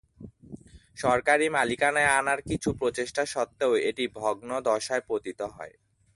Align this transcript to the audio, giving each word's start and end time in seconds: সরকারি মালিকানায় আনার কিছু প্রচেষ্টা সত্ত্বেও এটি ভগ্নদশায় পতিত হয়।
সরকারি 0.97 1.45
মালিকানায় 1.55 2.11
আনার 2.19 2.39
কিছু 2.49 2.69
প্রচেষ্টা 2.79 3.23
সত্ত্বেও 3.33 3.73
এটি 3.89 4.03
ভগ্নদশায় 4.17 5.03
পতিত 5.09 5.39
হয়। 5.55 5.73